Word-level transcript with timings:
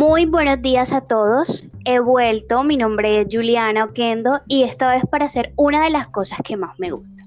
Muy 0.00 0.24
buenos 0.24 0.62
días 0.62 0.92
a 0.92 1.02
todos. 1.02 1.66
He 1.84 2.00
vuelto, 2.00 2.64
mi 2.64 2.78
nombre 2.78 3.20
es 3.20 3.28
Juliana 3.30 3.84
Oquendo 3.84 4.40
y 4.48 4.62
esta 4.62 4.88
vez 4.88 5.04
para 5.04 5.26
hacer 5.26 5.52
una 5.56 5.84
de 5.84 5.90
las 5.90 6.08
cosas 6.08 6.38
que 6.42 6.56
más 6.56 6.70
me 6.78 6.90
gusta. 6.90 7.24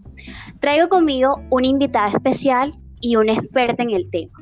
Traigo 0.60 0.90
conmigo 0.90 1.40
una 1.52 1.68
invitada 1.68 2.08
especial 2.08 2.76
y 3.00 3.16
una 3.16 3.34
experta 3.34 3.84
en 3.84 3.92
el 3.92 4.10
tema. 4.10 4.40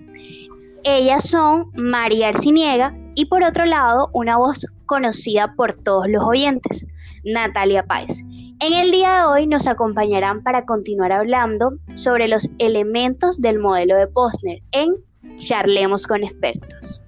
Ellas 0.85 1.27
son 1.27 1.71
María 1.73 2.29
Arciniega 2.29 2.95
y 3.15 3.25
por 3.25 3.43
otro 3.43 3.65
lado 3.65 4.09
una 4.13 4.37
voz 4.37 4.65
conocida 4.85 5.53
por 5.57 5.73
todos 5.73 6.07
los 6.07 6.23
oyentes, 6.23 6.85
Natalia 7.25 7.85
Páez. 7.85 8.21
En 8.61 8.71
el 8.71 8.91
día 8.91 9.17
de 9.17 9.23
hoy 9.25 9.45
nos 9.45 9.67
acompañarán 9.67 10.41
para 10.41 10.65
continuar 10.65 11.11
hablando 11.11 11.73
sobre 11.95 12.29
los 12.29 12.49
elementos 12.59 13.41
del 13.41 13.59
modelo 13.59 13.97
de 13.97 14.07
Posner 14.07 14.59
en 14.71 14.95
Charlemos 15.37 16.07
con 16.07 16.23
expertos. 16.23 17.00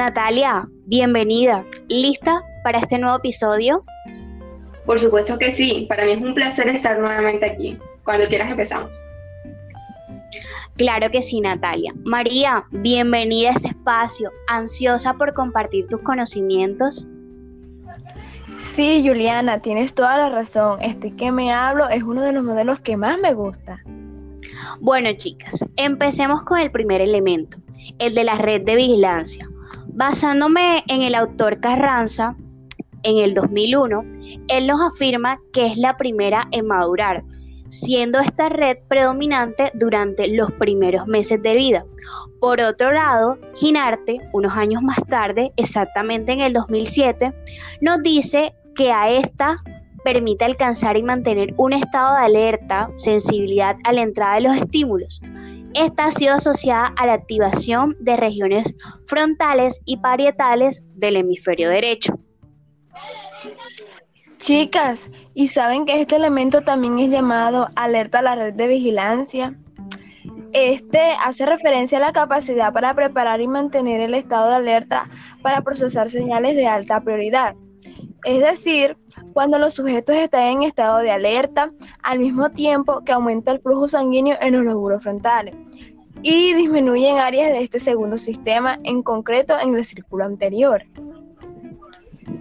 Natalia, 0.00 0.66
bienvenida. 0.86 1.62
¿Lista 1.88 2.40
para 2.64 2.78
este 2.78 2.96
nuevo 2.96 3.18
episodio? 3.18 3.84
Por 4.86 4.98
supuesto 4.98 5.36
que 5.36 5.52
sí. 5.52 5.84
Para 5.90 6.06
mí 6.06 6.12
es 6.12 6.22
un 6.22 6.32
placer 6.32 6.68
estar 6.68 6.98
nuevamente 6.98 7.44
aquí. 7.44 7.78
Cuando 8.02 8.26
quieras 8.26 8.50
empezamos. 8.50 8.90
Claro 10.78 11.10
que 11.10 11.20
sí, 11.20 11.42
Natalia. 11.42 11.92
María, 12.06 12.64
bienvenida 12.70 13.50
a 13.50 13.52
este 13.52 13.68
espacio. 13.68 14.32
¿Ansiosa 14.48 15.12
por 15.12 15.34
compartir 15.34 15.86
tus 15.88 16.00
conocimientos? 16.00 17.06
Sí, 18.74 19.06
Juliana, 19.06 19.60
tienes 19.60 19.92
toda 19.92 20.16
la 20.16 20.30
razón. 20.30 20.80
Este 20.80 21.14
que 21.14 21.30
me 21.30 21.52
hablo 21.52 21.90
es 21.90 22.02
uno 22.02 22.22
de 22.22 22.32
los 22.32 22.42
modelos 22.42 22.80
que 22.80 22.96
más 22.96 23.18
me 23.18 23.34
gusta. 23.34 23.84
Bueno, 24.80 25.12
chicas, 25.12 25.62
empecemos 25.76 26.42
con 26.44 26.58
el 26.58 26.70
primer 26.70 27.02
elemento, 27.02 27.58
el 27.98 28.14
de 28.14 28.24
la 28.24 28.38
red 28.38 28.62
de 28.62 28.76
vigilancia. 28.76 29.49
Basándome 29.92 30.84
en 30.88 31.02
el 31.02 31.14
autor 31.14 31.60
Carranza, 31.60 32.36
en 33.02 33.18
el 33.18 33.34
2001, 33.34 34.04
él 34.48 34.66
nos 34.66 34.80
afirma 34.80 35.38
que 35.52 35.66
es 35.66 35.78
la 35.78 35.96
primera 35.96 36.48
en 36.52 36.66
madurar, 36.66 37.24
siendo 37.68 38.18
esta 38.20 38.48
red 38.48 38.78
predominante 38.88 39.70
durante 39.74 40.28
los 40.28 40.50
primeros 40.52 41.06
meses 41.06 41.42
de 41.42 41.54
vida. 41.54 41.84
Por 42.40 42.60
otro 42.60 42.92
lado, 42.92 43.38
Ginarte, 43.56 44.20
unos 44.32 44.52
años 44.54 44.82
más 44.82 45.04
tarde, 45.08 45.52
exactamente 45.56 46.32
en 46.32 46.40
el 46.40 46.52
2007, 46.52 47.34
nos 47.80 48.02
dice 48.02 48.54
que 48.76 48.92
a 48.92 49.10
esta 49.10 49.56
permite 50.04 50.44
alcanzar 50.44 50.96
y 50.96 51.02
mantener 51.02 51.54
un 51.56 51.72
estado 51.72 52.14
de 52.16 52.24
alerta, 52.24 52.88
sensibilidad 52.96 53.76
a 53.84 53.92
la 53.92 54.02
entrada 54.02 54.36
de 54.36 54.40
los 54.42 54.56
estímulos, 54.56 55.20
esta 55.74 56.06
ha 56.06 56.12
sido 56.12 56.34
asociada 56.34 56.92
a 56.96 57.06
la 57.06 57.14
activación 57.14 57.96
de 58.00 58.16
regiones 58.16 58.74
frontales 59.06 59.80
y 59.84 59.98
parietales 59.98 60.82
del 60.94 61.16
hemisferio 61.16 61.70
derecho. 61.70 62.18
Chicas, 64.38 65.10
¿y 65.34 65.48
saben 65.48 65.84
que 65.84 66.00
este 66.00 66.16
elemento 66.16 66.62
también 66.62 66.98
es 66.98 67.10
llamado 67.10 67.68
alerta 67.76 68.20
a 68.20 68.22
la 68.22 68.34
red 68.34 68.54
de 68.54 68.68
vigilancia? 68.68 69.54
Este 70.52 71.12
hace 71.22 71.46
referencia 71.46 71.98
a 71.98 72.00
la 72.00 72.12
capacidad 72.12 72.72
para 72.72 72.94
preparar 72.94 73.40
y 73.40 73.46
mantener 73.46 74.00
el 74.00 74.14
estado 74.14 74.48
de 74.48 74.56
alerta 74.56 75.08
para 75.42 75.60
procesar 75.62 76.10
señales 76.10 76.56
de 76.56 76.66
alta 76.66 77.00
prioridad. 77.00 77.54
Es 78.24 78.40
decir, 78.40 78.96
cuando 79.32 79.58
los 79.58 79.74
sujetos 79.74 80.16
están 80.16 80.48
en 80.48 80.62
estado 80.62 80.98
de 80.98 81.10
alerta, 81.10 81.70
al 82.02 82.18
mismo 82.18 82.50
tiempo 82.50 83.02
que 83.04 83.12
aumenta 83.12 83.52
el 83.52 83.60
flujo 83.60 83.88
sanguíneo 83.88 84.36
en 84.40 84.54
los 84.54 84.64
lóbulos 84.64 85.02
frontales 85.02 85.54
y 86.22 86.52
disminuye 86.54 87.08
en 87.08 87.18
áreas 87.18 87.50
de 87.50 87.62
este 87.62 87.78
segundo 87.78 88.18
sistema, 88.18 88.78
en 88.84 89.02
concreto 89.02 89.58
en 89.58 89.74
el 89.74 89.84
círculo 89.84 90.24
anterior. 90.24 90.82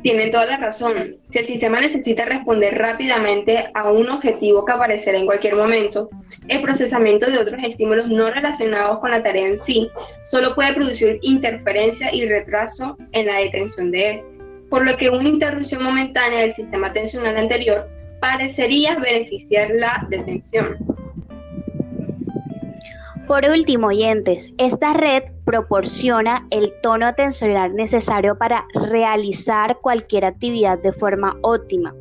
Tienen 0.03 0.31
toda 0.31 0.45
la 0.45 0.57
razón. 0.57 1.15
Si 1.29 1.39
el 1.39 1.45
sistema 1.45 1.81
necesita 1.81 2.23
responder 2.25 2.77
rápidamente 2.77 3.69
a 3.73 3.91
un 3.91 4.09
objetivo 4.09 4.63
que 4.63 4.71
aparecerá 4.71 5.17
en 5.17 5.25
cualquier 5.25 5.55
momento, 5.55 6.09
el 6.47 6.61
procesamiento 6.61 7.29
de 7.29 7.37
otros 7.37 7.61
estímulos 7.63 8.07
no 8.07 8.29
relacionados 8.29 8.99
con 8.99 9.11
la 9.11 9.23
tarea 9.23 9.47
en 9.47 9.57
sí 9.57 9.89
solo 10.25 10.55
puede 10.55 10.73
producir 10.73 11.19
interferencia 11.21 12.13
y 12.13 12.25
retraso 12.25 12.97
en 13.11 13.27
la 13.27 13.37
detención 13.37 13.91
de 13.91 14.11
este 14.11 14.38
por 14.69 14.85
lo 14.85 14.95
que 14.97 15.09
una 15.09 15.27
interrupción 15.27 15.83
momentánea 15.83 16.41
del 16.41 16.53
sistema 16.53 16.87
atencional 16.87 17.37
anterior 17.37 17.87
parecería 18.19 18.97
beneficiar 18.97 19.69
la 19.71 20.05
detención. 20.09 20.77
Por 23.27 23.45
último, 23.45 23.87
oyentes, 23.87 24.53
esta 24.57 24.93
red 24.93 25.21
proporciona 25.45 26.47
el 26.49 26.71
tono 26.81 27.05
atencional 27.05 27.75
necesario 27.75 28.35
para 28.37 28.65
realizar 28.73 29.77
cualquier 29.81 30.25
actividad 30.25 30.79
de 30.79 30.91
forma 30.93 31.37
óptima. 31.43 31.93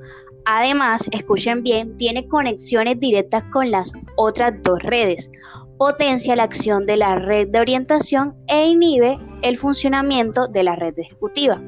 Además, 0.46 1.06
escuchen 1.12 1.62
bien, 1.62 1.98
tiene 1.98 2.26
conexiones 2.26 2.98
directas 2.98 3.44
con 3.52 3.70
las 3.70 3.92
otras 4.16 4.54
dos 4.62 4.82
redes, 4.82 5.30
potencia 5.76 6.34
la 6.34 6.44
acción 6.44 6.86
de 6.86 6.96
la 6.96 7.16
red 7.16 7.48
de 7.48 7.60
orientación 7.60 8.34
e 8.46 8.66
inhibe 8.66 9.18
el 9.42 9.58
funcionamiento 9.58 10.48
de 10.48 10.62
la 10.62 10.76
red 10.76 10.98
ejecutiva. 10.98 11.60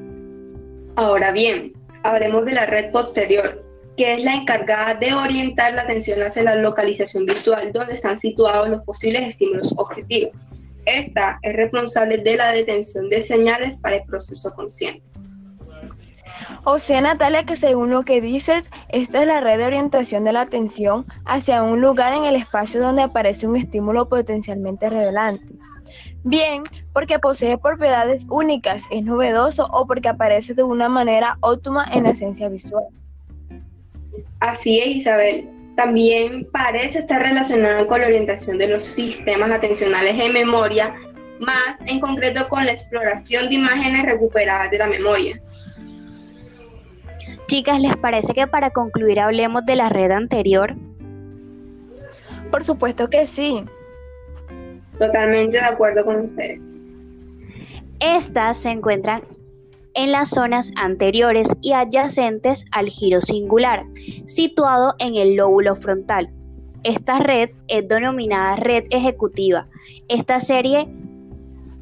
Ahora 1.01 1.33
bien, 1.33 1.73
hablemos 2.03 2.45
de 2.45 2.53
la 2.53 2.67
red 2.67 2.93
posterior, 2.93 3.65
que 3.97 4.13
es 4.13 4.23
la 4.23 4.35
encargada 4.35 4.93
de 4.97 5.15
orientar 5.15 5.73
la 5.73 5.81
atención 5.81 6.23
hacia 6.23 6.43
la 6.43 6.57
localización 6.57 7.25
visual 7.25 7.73
donde 7.73 7.95
están 7.95 8.19
situados 8.19 8.69
los 8.69 8.83
posibles 8.83 9.31
estímulos 9.31 9.73
objetivos. 9.79 10.35
Esta 10.85 11.39
es 11.41 11.57
responsable 11.57 12.19
de 12.19 12.37
la 12.37 12.53
detención 12.53 13.09
de 13.09 13.23
señales 13.23 13.79
para 13.79 13.97
el 13.97 14.03
proceso 14.03 14.53
consciente. 14.55 15.03
O 16.65 16.79
sea, 16.79 17.01
Natalia, 17.01 17.45
que 17.45 17.57
según 17.57 17.89
lo 17.89 18.03
que 18.03 18.21
dices, 18.21 18.71
esta 18.91 19.23
es 19.23 19.27
la 19.27 19.41
red 19.41 19.57
de 19.57 19.65
orientación 19.65 20.25
de 20.25 20.35
la 20.35 20.43
atención 20.43 21.07
hacia 21.25 21.63
un 21.63 21.81
lugar 21.81 22.13
en 22.13 22.25
el 22.25 22.37
espacio 22.37 22.79
donde 22.79 23.01
aparece 23.01 23.47
un 23.47 23.57
estímulo 23.57 24.07
potencialmente 24.11 24.91
revelante. 24.91 25.60
Bien, 26.23 26.63
porque 26.93 27.19
posee 27.19 27.57
propiedades 27.57 28.27
únicas, 28.29 28.85
es 28.91 29.05
novedoso 29.05 29.69
o 29.73 29.87
porque 29.87 30.09
aparece 30.09 30.55
de 30.55 30.63
una 30.63 30.89
manera 30.89 31.39
óptima 31.41 31.87
en 31.93 32.05
la 32.05 32.11
esencia 32.11 32.49
visual. 32.49 32.85
Así 34.41 34.79
es, 34.81 34.89
Isabel. 34.97 35.49
También 35.77 36.47
parece 36.53 36.99
estar 36.99 37.23
relacionada 37.23 37.87
con 37.87 38.01
la 38.01 38.07
orientación 38.07 38.59
de 38.59 38.69
los 38.69 38.85
sistemas 38.85 39.51
atencionales 39.51 40.15
en 40.19 40.33
memoria, 40.33 40.95
más 41.39 41.81
en 41.87 42.01
concreto 42.01 42.49
con 42.49 42.67
la 42.67 42.73
exploración 42.73 43.49
de 43.49 43.55
imágenes 43.55 44.05
recuperadas 44.05 44.71
de 44.71 44.79
la 44.79 44.87
memoria. 44.87 45.41
Chicas, 47.47 47.81
¿les 47.81 47.97
parece 47.97 48.35
que 48.35 48.47
para 48.47 48.71
concluir 48.71 49.21
hablemos 49.21 49.65
de 49.65 49.77
la 49.77 49.89
red 49.89 50.11
anterior? 50.11 50.77
Por 52.51 52.65
supuesto 52.65 53.09
que 53.09 53.27
sí. 53.27 53.65
Totalmente 55.01 55.57
de 55.57 55.65
acuerdo 55.65 56.05
con 56.05 56.17
ustedes. 56.21 56.69
Estas 58.01 58.59
se 58.59 58.69
encuentran 58.71 59.23
en 59.95 60.13
las 60.13 60.29
zonas 60.29 60.71
anteriores 60.77 61.49
y 61.63 61.73
adyacentes 61.73 62.67
al 62.71 62.91
giro 62.91 63.23
singular, 63.23 63.87
situado 64.27 64.95
en 64.99 65.17
el 65.17 65.37
lóbulo 65.37 65.75
frontal. 65.75 66.29
Esta 66.85 67.19
red 67.19 67.49
es 67.69 67.89
denominada 67.89 68.57
red 68.57 68.85
ejecutiva. 68.91 69.69
Esta 70.09 70.39
serie 70.39 70.87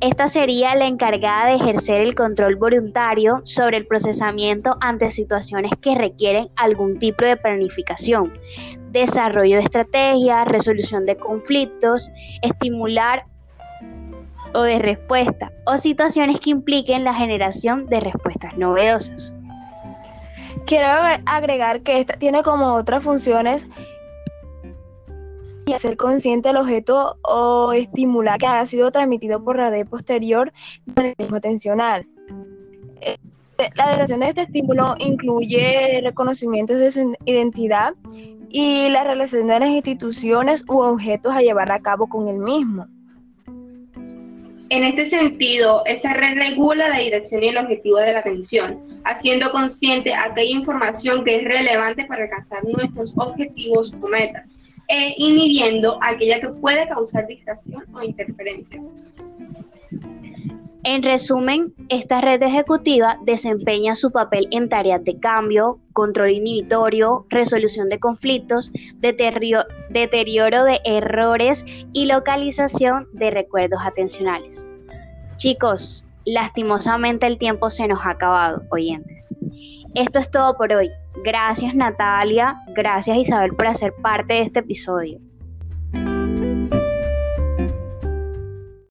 esta 0.01 0.29
sería 0.29 0.77
la 0.77 0.87
encargada 0.87 1.47
de 1.47 1.57
ejercer 1.57 2.01
el 2.01 2.15
control 2.15 2.55
voluntario 2.55 3.41
sobre 3.45 3.79
el 3.79 3.87
procesamiento 3.87 4.77
ante 4.81 5.11
situaciones 5.11 5.73
que 5.81 5.97
requieren 5.97 6.49
algún 6.57 7.01
tipo 7.01 7.25
de 7.25 7.37
planificación, 7.37 8.33
desarrollo 8.93 9.57
de 9.57 9.65
estrategias, 9.65 10.47
resolución 10.47 11.05
de 11.05 11.17
conflictos, 11.17 12.11
estimular 12.43 13.25
o 14.55 14.63
de 14.63 14.79
respuesta, 14.79 15.53
o 15.67 15.77
situaciones 15.79 16.39
que 16.39 16.51
impliquen 16.51 17.03
la 17.03 17.15
generación 17.15 17.87
de 17.87 17.99
respuestas 17.99 18.57
novedosas. 18.57 19.35
Quiero 20.65 20.89
agregar 21.27 21.83
que 21.83 21.99
esta 22.01 22.15
tiene 22.15 22.43
como 22.43 22.75
otras 22.75 23.03
funciones 23.03 23.67
y 25.69 25.75
hacer 25.75 25.99
consciente 25.99 26.49
el 26.49 26.57
objeto 26.57 27.19
o 27.23 27.73
estimular 27.75 28.39
que 28.39 28.47
ha 28.47 28.65
sido 28.65 28.91
transmitido 28.91 29.45
por 29.45 29.59
la 29.59 29.69
red 29.69 29.87
posterior 29.87 30.51
del 30.87 31.09
mecanismo 31.09 31.37
atencional. 31.37 32.07
Eh, 33.03 33.19
la 33.77 33.91
detección 33.91 34.21
de 34.21 34.29
este 34.29 34.43
estímulo 34.43 34.95
incluye 34.99 36.01
reconocimientos 36.03 36.79
de 36.79 36.91
su 36.91 37.15
identidad 37.27 37.93
y 38.49 38.89
la 38.89 39.05
relación 39.05 39.47
de 39.49 39.61
las 39.61 39.69
instituciones 39.69 40.65
u 40.69 40.79
objetos 40.79 41.35
a 41.35 41.43
llevar 41.43 41.71
a 41.71 41.81
cabo 41.81 42.09
con 42.09 42.29
el 42.29 42.39
mismo. 42.39 42.87
En 44.71 44.85
este 44.85 45.05
sentido, 45.07 45.83
esta 45.85 46.15
red 46.15 46.37
regula 46.37 46.89
la 46.89 46.99
dirección 46.99 47.43
y 47.43 47.49
el 47.49 47.59
objetivo 47.59 47.99
de 47.99 48.13
la 48.15 48.21
atención, 48.21 48.79
haciendo 49.05 49.51
consciente 49.51 50.15
aquella 50.15 50.51
información 50.51 51.25
que 51.25 51.37
es 51.37 51.45
relevante 51.45 52.05
para 52.07 52.25
alcanzar 52.25 52.65
nuestros 52.65 53.13
objetivos 53.17 53.95
o 54.01 54.09
metas 54.09 54.58
e 54.89 55.15
inhibiendo 55.17 55.99
aquella 56.03 56.41
que 56.41 56.49
puede 56.49 56.89
causar 56.89 57.27
distracción 57.27 57.85
o 57.95 58.03
interferencia. 58.03 58.81
En 60.85 61.03
resumen, 61.03 61.75
esta 61.91 62.23
red 62.23 62.43
ejecutiva 62.43 63.19
desempeña 63.23 63.95
su 63.95 64.11
papel 64.11 64.49
en 64.51 64.71
tareas 64.71 65.05
de 65.05 65.19
cambio, 65.19 65.81
control 65.93 66.31
inhibitorio, 66.31 67.27
resolución 67.29 67.91
de 67.91 67.99
conflictos, 67.99 68.73
deterioro 68.97 70.65
de 70.65 70.81
errores 70.85 71.65
y 71.93 72.07
localización 72.07 73.07
de 73.13 73.31
recuerdos 73.31 73.81
atencionales. 73.85 74.71
Chicos, 75.37 76.05
lastimosamente 76.29 77.27
el 77.27 77.39
tiempo 77.39 77.71
se 77.71 77.89
nos 77.89 78.05
ha 78.05 78.11
acabado, 78.11 78.63
oyentes. 78.71 79.35
Esto 79.95 80.19
es 80.19 80.31
todo 80.31 80.57
por 80.57 80.73
hoy. 80.73 80.91
Gracias 81.25 81.75
Natalia, 81.75 82.57
gracias 82.75 83.17
Isabel 83.17 83.55
por 83.55 83.67
hacer 83.67 83.95
parte 84.03 84.35
de 84.35 84.41
este 84.43 84.61
episodio. 84.61 85.19